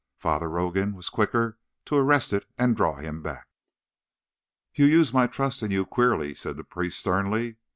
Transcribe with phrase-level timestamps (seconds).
[0.17, 3.49] Father Rogan was quicker to arrest it and draw him back.
[4.73, 7.57] "You use my trust in you queerly," said the priest sternly.